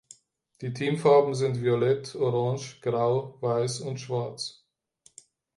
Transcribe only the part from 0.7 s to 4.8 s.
Teamfarben sind Violett, Orange, Grau, Weiß und Schwarz.